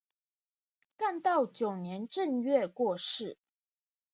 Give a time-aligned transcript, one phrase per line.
[0.97, 3.37] 干道九年正月过世。